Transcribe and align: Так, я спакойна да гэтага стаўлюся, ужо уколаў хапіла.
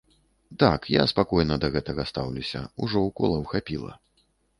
Так, 0.61 0.85
я 0.93 1.03
спакойна 1.11 1.57
да 1.63 1.69
гэтага 1.75 2.05
стаўлюся, 2.11 2.61
ужо 2.87 2.97
уколаў 3.11 3.45
хапіла. 3.53 3.93